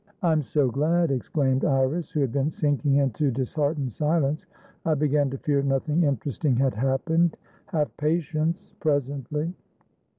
[0.23, 4.47] "I'm so glad!" exclaimed Iris, who had been sinking into a disheartened silence.
[4.83, 8.73] "I began to fear nothing interesting had happened." "Have patience.
[8.79, 9.53] Presently."